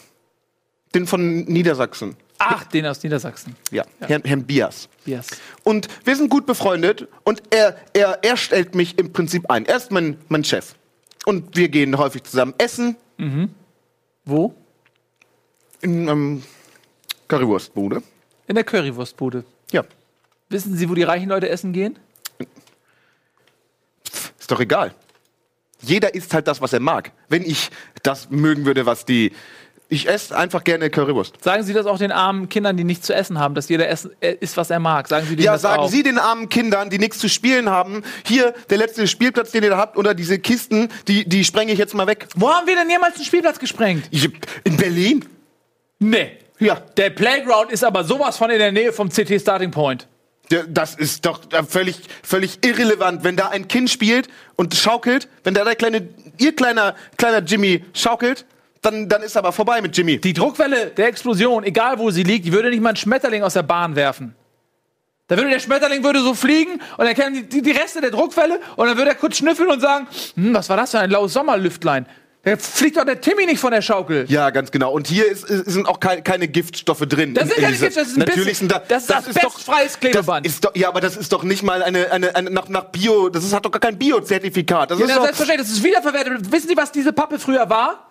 [0.95, 2.15] Den von Niedersachsen.
[2.43, 3.55] Ach, den aus Niedersachsen.
[3.71, 4.89] Ja, Herrn, Herrn Bias.
[5.05, 5.27] Yes.
[5.63, 9.65] Und wir sind gut befreundet und er, er, er stellt mich im Prinzip ein.
[9.65, 10.75] Er ist mein, mein Chef.
[11.25, 12.95] Und wir gehen häufig zusammen essen
[14.25, 14.55] Wo?
[15.81, 16.43] in einem
[17.27, 18.01] Currywurstbude.
[18.47, 19.43] In der Currywurstbude.
[19.71, 19.83] Ja,
[20.51, 21.97] Wissen Sie, wo die reichen Leute essen gehen?
[24.37, 24.93] ist doch egal.
[25.81, 27.13] Jeder isst halt das, was er mag.
[27.29, 27.71] Wenn ich
[28.03, 29.31] das mögen würde, was die...
[29.93, 31.43] Ich esse einfach gerne Currywurst.
[31.43, 34.11] Sagen Sie das auch den armen Kindern, die nichts zu essen haben, dass jeder essen,
[34.21, 35.09] äh, isst, was er mag.
[35.09, 35.89] Sagen Sie denen Ja, das sagen auch.
[35.89, 39.71] Sie den armen Kindern, die nichts zu spielen haben, hier der letzte Spielplatz, den ihr
[39.71, 42.29] da habt, oder diese Kisten, die, die sprenge ich jetzt mal weg.
[42.35, 44.05] Wo haben wir denn jemals einen Spielplatz gesprengt?
[44.11, 44.29] Ich,
[44.63, 45.25] in Berlin?
[45.99, 46.37] Nee.
[46.59, 46.75] Ja.
[46.95, 50.07] Der Playground ist aber sowas von in der Nähe vom CT Starting Point.
[50.69, 55.53] Das ist doch äh, völlig, völlig irrelevant, wenn da ein Kind spielt und schaukelt, wenn
[55.53, 58.45] da der kleine, ihr kleiner, kleiner Jimmy schaukelt,
[58.81, 60.19] dann, dann ist aber vorbei mit Jimmy.
[60.19, 63.53] Die Druckwelle der Explosion, egal wo sie liegt, die würde nicht mal einen Schmetterling aus
[63.53, 64.35] der Bahn werfen.
[65.27, 68.59] Da würde der Schmetterling würde so fliegen und dann kämen die, die, Reste der Druckwelle
[68.75, 71.31] und dann würde er kurz schnüffeln und sagen, hm, was war das für ein laues
[71.33, 72.05] Sommerlüftlein?
[72.43, 74.25] Da fliegt doch der Timmy nicht von der Schaukel.
[74.27, 74.91] Ja, ganz genau.
[74.91, 77.35] Und hier ist, ist, sind auch keine, keine Giftstoffe drin.
[77.35, 79.13] Das in- sind in keine Giftstoffe, das ist ein Natürlich Biss- sind da, das ist
[79.15, 80.45] asbestfreies Klebeband.
[80.47, 82.85] Das ist doch, ja, aber das ist doch nicht mal eine, eine, eine nach, nach
[82.85, 84.89] Bio, das ist, hat doch gar kein Bio-Zertifikat.
[84.89, 86.51] Das Ja, ist das doch, selbstverständlich, das ist wiederverwertet.
[86.51, 88.07] Wissen Sie, was diese Pappe früher war?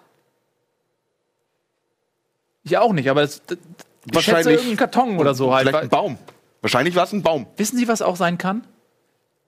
[2.63, 3.59] Ich auch nicht, aber das, das
[4.07, 5.69] ich Wahrscheinlich- irgendein Karton oder so halt.
[5.69, 6.19] vielleicht ein Baum.
[6.63, 7.47] Wahrscheinlich war es ein Baum.
[7.57, 8.67] Wissen Sie, was auch sein kann?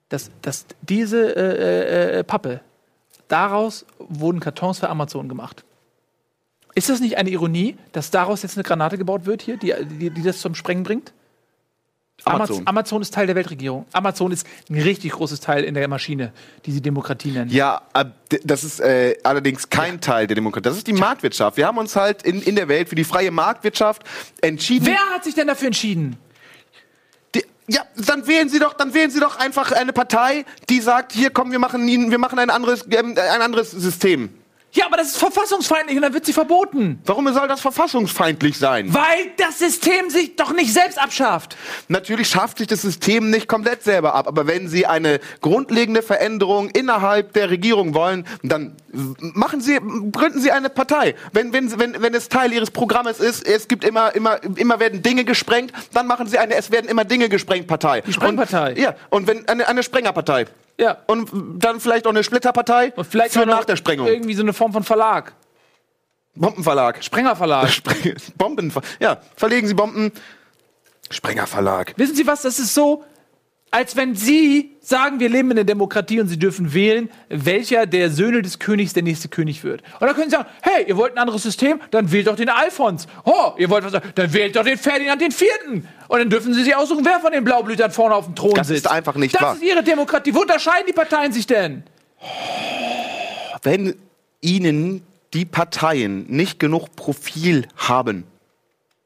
[0.09, 2.61] Dass, dass diese äh, äh, Pappe,
[3.27, 5.63] daraus wurden Kartons für Amazon gemacht.
[6.75, 10.09] Ist das nicht eine Ironie, dass daraus jetzt eine Granate gebaut wird hier, die, die,
[10.09, 11.13] die das zum Sprengen bringt?
[12.25, 12.57] Amazon.
[12.59, 13.85] Amaz- Amazon ist Teil der Weltregierung.
[13.91, 16.31] Amazon ist ein richtig großes Teil in der Maschine,
[16.65, 17.51] die sie Demokratie nennen.
[17.51, 17.81] Ja,
[18.43, 20.63] das ist äh, allerdings kein Teil der Demokratie.
[20.63, 21.57] Das ist die Marktwirtschaft.
[21.57, 24.03] Wir haben uns halt in, in der Welt für die freie Marktwirtschaft
[24.41, 24.85] entschieden.
[24.85, 26.15] Wer hat sich denn dafür entschieden?
[27.67, 31.29] Ja, dann wählen Sie doch, dann wählen Sie doch einfach eine Partei, die sagt, hier
[31.29, 34.29] komm, wir machen, wir machen ein anderes, ähm, ein anderes System.
[34.75, 36.99] Ja, aber das ist verfassungsfeindlich und dann wird sie verboten.
[37.05, 38.91] Warum soll das verfassungsfeindlich sein?
[38.91, 41.55] Weil das System sich doch nicht selbst abschafft.
[41.89, 46.69] Natürlich schafft sich das System nicht komplett selber ab, aber wenn Sie eine grundlegende Veränderung
[46.71, 48.75] innerhalb der Regierung wollen, dann
[49.19, 49.79] machen Sie,
[50.11, 51.13] gründen Sie eine Partei.
[51.33, 55.03] Wenn, wenn, wenn, wenn es Teil Ihres Programmes ist, es gibt immer, immer, immer werden
[55.03, 58.01] Dinge gesprengt, dann machen Sie eine, es werden immer Dinge gesprengt Partei.
[58.01, 58.71] Die Sprengpartei.
[58.71, 60.47] Und, ja, und wenn, eine, eine Sprengerpartei.
[60.79, 60.97] Ja.
[61.07, 61.29] Und
[61.63, 64.07] dann vielleicht auch eine Splitterpartei Und vielleicht für nach der Sprengung.
[64.07, 65.33] irgendwie so eine Form von Verlag.
[66.35, 67.03] Bombenverlag.
[67.03, 67.69] Sprengerverlag.
[67.69, 70.11] Spre- Bomben, ja, verlegen Sie Bomben.
[71.11, 71.93] Sprengerverlag.
[71.97, 72.41] Wissen Sie was?
[72.41, 73.03] Das ist so,
[73.73, 78.11] als wenn Sie sagen, wir leben in der Demokratie und Sie dürfen wählen, welcher der
[78.11, 79.81] Söhne des Königs der nächste König wird.
[79.99, 81.81] Und dann können Sie sagen, hey, ihr wollt ein anderes System?
[81.89, 83.07] Dann wählt doch den Alfons.
[83.25, 83.99] Oh, ihr wollt was?
[84.13, 85.87] Dann wählt doch den Ferdinand den Vierten.
[86.07, 88.67] Und dann dürfen Sie sich aussuchen, wer von den Blaublütern vorne auf dem Thron Das
[88.67, 88.85] sitzt.
[88.85, 89.55] ist einfach nicht das wahr.
[89.55, 90.35] ist Ihre Demokratie.
[90.35, 91.81] Wo unterscheiden die Parteien sich denn?
[93.63, 93.95] wenn
[94.41, 95.01] ihnen
[95.33, 98.25] die Parteien nicht genug Profil haben,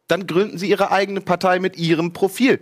[0.07, 2.59] dann gründen sie ihre eigene Partei mit ihrem Profil.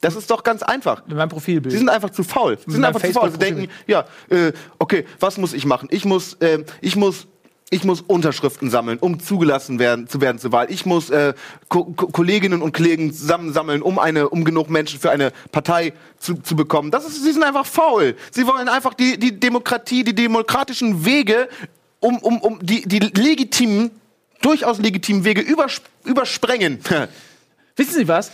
[0.00, 1.06] Das ist doch ganz einfach.
[1.06, 1.72] Meinem Profilbild.
[1.72, 2.58] Sie sind einfach zu faul.
[2.64, 3.30] Sie sind einfach zu faul.
[3.30, 5.88] Sie denken, ja, äh, okay, was muss ich machen?
[5.90, 7.26] Ich muss, äh, ich muss,
[7.70, 10.70] ich muss Unterschriften sammeln, um zugelassen werden, zu werden zur Wahl.
[10.70, 11.32] Ich muss äh,
[11.68, 16.34] Ko Ko Kolleginnen und Kollegen zusammensammeln, um eine, um genug Menschen für eine Partei zu,
[16.34, 16.90] zu bekommen.
[16.90, 18.16] Das ist, sie sind einfach faul.
[18.30, 21.48] Sie wollen einfach die, die Demokratie, die demokratischen Wege,
[22.00, 23.90] um, um, um die, die legitimen,
[24.42, 26.80] durchaus legitimen Wege übers übersprengen.
[27.76, 28.30] Wissen Sie was?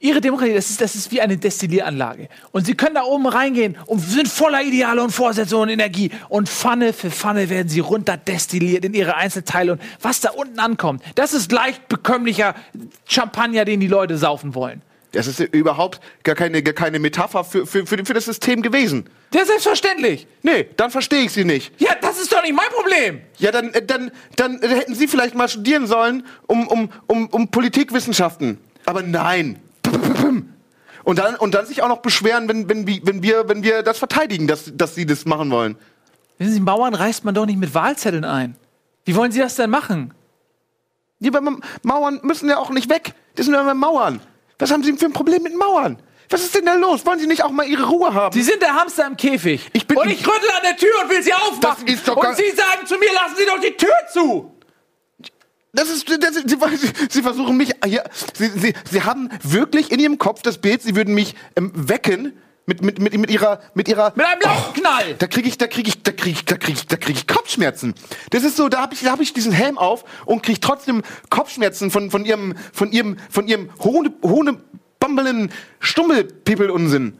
[0.00, 2.28] Ihre Demokratie, das ist, das ist wie eine Destillieranlage.
[2.52, 6.12] Und Sie können da oben reingehen und sind voller Ideale und Vorsätze und Energie.
[6.28, 9.72] Und Pfanne für Pfanne werden Sie runterdestilliert in Ihre Einzelteile.
[9.72, 12.54] Und was da unten ankommt, das ist leicht bekömmlicher
[13.06, 14.82] Champagner, den die Leute saufen wollen.
[15.12, 19.08] Das ist überhaupt gar keine, gar keine Metapher für, für, für, für das System gewesen.
[19.34, 20.28] Ja, selbstverständlich.
[20.44, 21.72] Nee, dann verstehe ich sie nicht.
[21.80, 23.22] Ja, das ist doch nicht mein Problem.
[23.38, 28.58] Ja, dann, dann, dann hätten Sie vielleicht mal studieren sollen um, um, um, um Politikwissenschaften.
[28.84, 29.58] Aber nein.
[31.04, 33.82] Und dann, und dann sich auch noch beschweren, wenn, wenn, wir- wenn, wir, wenn wir
[33.82, 35.76] das verteidigen, dass, dass Sie das machen wollen.
[36.38, 38.56] Wissen Sie, Mauern reißt man doch nicht mit Wahlzetteln ein.
[39.04, 40.12] Wie wollen Sie das denn machen?
[41.20, 43.14] Die Ma- Mauern müssen ja auch nicht weg.
[43.36, 44.20] Das sind ja Mauern.
[44.58, 45.98] Was haben Sie denn für ein Problem mit Mauern?
[46.30, 47.06] Was ist denn da los?
[47.06, 48.34] Wollen Sie nicht auch mal Ihre Ruhe haben?
[48.34, 49.66] Sie sind der Hamster im Käfig.
[49.72, 51.84] Ich bin- und ich rüttel an der Tür und will sie aufmachen.
[51.88, 54.52] Und Sie sagen zu mir, lassen Sie doch die Tür zu.
[55.72, 56.56] Das ist, das ist, Sie,
[57.10, 60.96] Sie versuchen mich, hier, Sie, Sie, Sie haben wirklich in Ihrem Kopf das Bild, Sie
[60.96, 62.32] würden mich ähm, wecken
[62.64, 65.14] mit, mit, mit, mit Ihrer, mit Ihrer, Mit einem Lautknall.
[65.18, 67.26] da kriege ich, da kriege ich, da kriege ich, da kriege ich, da kriege ich
[67.26, 67.94] Kopfschmerzen.
[68.30, 71.02] Das ist so, da habe ich, da habe ich diesen Helm auf und kriege trotzdem
[71.30, 74.58] Kopfschmerzen von, von Ihrem, von Ihrem, von Ihrem hohne, hohne,
[74.98, 75.50] bambelnden
[75.80, 77.18] Stummelpipel-Unsinn.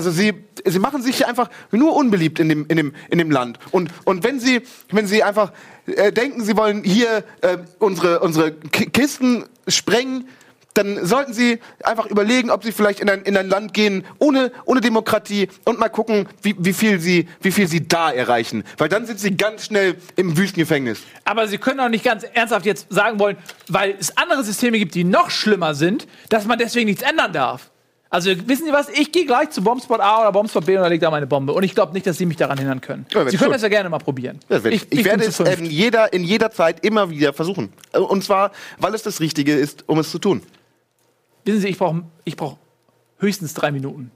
[0.00, 0.32] Also sie,
[0.64, 3.58] sie machen sich einfach nur unbeliebt in dem, in dem, in dem Land.
[3.70, 5.52] Und, und wenn sie, wenn sie einfach
[5.84, 10.26] äh, denken, sie wollen hier äh, unsere, unsere Ki- Kisten sprengen,
[10.72, 14.52] dann sollten sie einfach überlegen, ob sie vielleicht in ein, in ein Land gehen ohne,
[14.64, 18.64] ohne Demokratie und mal gucken, wie, wie, viel sie, wie viel sie da erreichen.
[18.78, 21.00] Weil dann sind sie ganz schnell im Wüstengefängnis.
[21.24, 23.36] Aber Sie können doch nicht ganz ernsthaft jetzt sagen wollen,
[23.68, 27.70] weil es andere Systeme gibt, die noch schlimmer sind, dass man deswegen nichts ändern darf.
[28.12, 28.88] Also wissen Sie was?
[28.88, 31.52] Ich gehe gleich zu Bombspot A oder Bombspot B und da liegt da meine Bombe.
[31.52, 33.06] Und ich glaube nicht, dass Sie mich daran hindern können.
[33.12, 34.40] Ja, Sie ich können das ja gerne mal probieren.
[34.48, 37.72] Ja, ich, ich, bin werde es in jeder, in jeder Zeit immer wieder versuchen.
[37.92, 40.42] Und zwar, weil es das Richtige ist, um es zu tun.
[41.44, 42.56] Wissen Sie, ich brauche ich brauch
[43.20, 44.10] höchstens drei Minuten,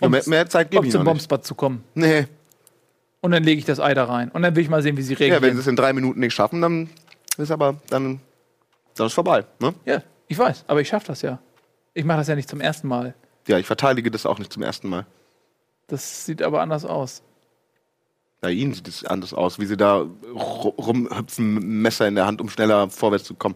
[0.00, 1.02] Und mehr, mehr Zeit gebe um ich zum.
[1.02, 1.82] Bombspot zu kommen.
[1.94, 2.26] Nee.
[3.20, 4.30] Und dann lege ich das Ei da rein.
[4.30, 5.54] Und dann will ich mal sehen, wie Sie Ja, wenn reagieren.
[5.56, 6.88] sie es in drei Minuten nicht schaffen, dann
[7.36, 8.20] ist aber dann,
[8.94, 9.44] dann ist vorbei.
[9.58, 9.74] Ne?
[9.86, 11.38] Ja, ich weiß, aber ich schaffe das ja.
[11.94, 13.14] Ich mache das ja nicht zum ersten Mal.
[13.46, 15.06] Ja, ich verteidige das auch nicht zum ersten Mal.
[15.86, 17.22] Das sieht aber anders aus.
[18.40, 20.00] Bei Ihnen sieht es anders aus, wie Sie da
[20.34, 23.54] ru- rumhüpfen, mit Messer in der Hand, um schneller vorwärts zu kommen.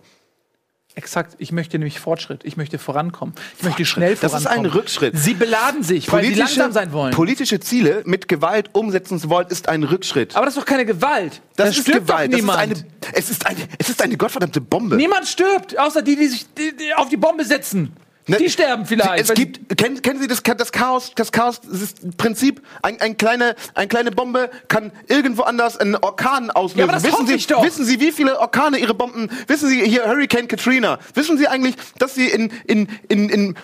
[0.94, 2.44] Exakt, ich möchte nämlich Fortschritt.
[2.44, 3.34] Ich möchte vorankommen.
[3.58, 4.70] Ich möchte schnell Das ist vorankommen.
[4.70, 5.16] ein Rückschritt.
[5.16, 7.12] Sie beladen sich, weil sie langsam sein wollen.
[7.12, 10.34] politische Ziele mit Gewalt umsetzen zu wollen, ist ein Rückschritt.
[10.34, 11.40] aber das ist doch keine Gewalt.
[11.54, 12.32] Das Da ist stirbt Gewalt.
[12.32, 12.58] Doch Das ist niemand.
[12.58, 12.74] eine,
[13.12, 14.96] es, ist eine, es ist eine gottverdammte Bombe.
[14.96, 17.92] niemand stirbt, außer die, die sich die, die auf die Bombe setzen.
[18.28, 19.30] Ne, Die sterben vielleicht.
[19.30, 23.16] Es gibt, kennen, kennen Sie das, das Chaos, das Chaos, das ist Prinzip, ein, ein
[23.16, 26.78] kleine, eine kleine Bombe kann irgendwo anders einen Orkan auslösen.
[26.80, 27.64] Ja, aber das wissen, hoffe Sie, ich doch.
[27.64, 31.76] wissen Sie, wie viele Orkane Ihre Bomben, wissen Sie hier Hurricane Katrina, wissen Sie eigentlich,
[31.98, 33.54] dass Sie in, in, in, in,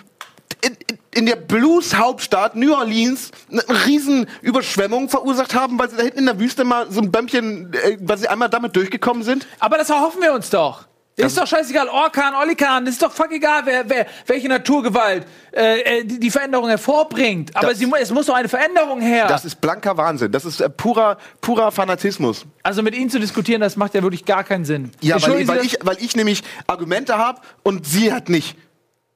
[0.61, 0.77] in,
[1.13, 6.25] in der Blues-Hauptstadt New Orleans eine riesen Überschwemmung verursacht haben, weil sie da hinten in
[6.25, 9.45] der Wüste mal so ein Bämmchen, äh, weil sie einmal damit durchgekommen sind?
[9.59, 10.87] aber das erhoffen wir uns doch.
[11.17, 16.03] Ist doch scheißegal, Orkan, Olikan, ist doch fuck egal, wer, wer, welche Naturgewalt äh, äh,
[16.03, 17.55] die, die Veränderung hervorbringt.
[17.55, 19.27] Aber Das- sie, es muss doch eine Veränderung her.
[19.27, 20.31] Das ist blanker Wahnsinn.
[20.31, 22.45] Das ist äh, purer, purer Fanatismus.
[22.63, 24.91] also mit Ihnen zu diskutieren, das macht ja wirklich gar keinen Sinn.
[25.01, 28.57] Ja, weil, weil, ich, weil ich nämlich Argumente habe und sie hat nicht.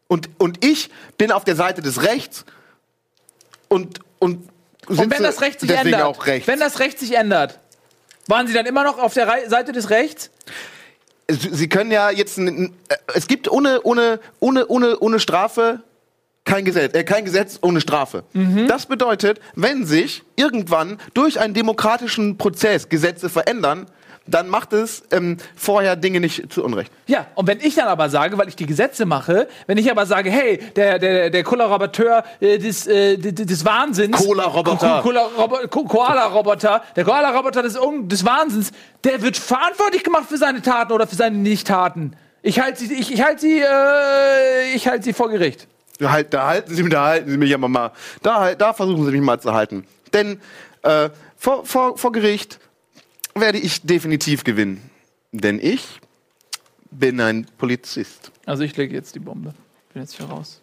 [0.08, 2.46] Und, und ich bin auf der Seite des Rechts
[3.68, 4.50] und und,
[4.88, 7.60] Und wenn das Recht sich ändert, wenn das Recht sich ändert,
[8.28, 10.30] waren Sie dann immer noch auf der Seite des Rechts?
[11.30, 12.70] Sie können ja jetzt äh,
[13.14, 15.82] es gibt ohne ohne ohne ohne ohne Strafe
[16.44, 18.24] kein Gesetz, äh, kein Gesetz ohne Strafe.
[18.34, 18.68] Mhm.
[18.68, 23.86] Das bedeutet, wenn sich irgendwann durch einen demokratischen Prozess Gesetze verändern,
[24.30, 26.92] dann macht es ähm, vorher Dinge nicht zu Unrecht.
[27.08, 30.06] Ja, und wenn ich dann aber sage, weil ich die Gesetze mache, wenn ich aber
[30.06, 34.18] sage, hey, der, der, der Koala-Roboter äh, des, äh, des, Wahnsinns.
[34.18, 35.02] Cola-Roboter.
[35.02, 36.84] Ko- Cola-Robo- Ko- Koala-Roboter.
[36.96, 38.72] Der Koala-Roboter des, des Wahnsinns,
[39.04, 42.16] der wird verantwortlich gemacht für seine Taten oder für seine Nichttaten.
[42.42, 45.68] Ich halte sie, ich, ich halte sie, äh, ich halte sie vor Gericht.
[46.00, 47.92] Da, halt, da halten Sie mich, da halten Sie mich aber mal.
[48.24, 49.86] Da, da versuchen Sie mich mal zu halten.
[50.14, 50.40] Denn
[50.84, 52.60] äh, vor, vor, vor Gericht
[53.40, 54.90] werde ich definitiv gewinnen.
[55.32, 56.00] Denn ich
[56.92, 58.32] bin ein Polizist.
[58.46, 59.54] Also ich lege jetzt die Bombe.
[59.94, 60.62] Bin jetzt hier raus.